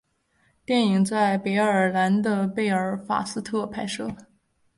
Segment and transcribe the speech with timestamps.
[0.65, 4.09] 电影在北爱尔兰的贝尔法斯特拍摄。